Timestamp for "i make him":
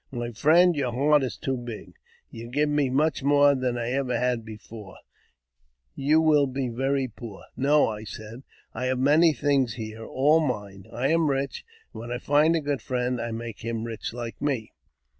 13.21-13.83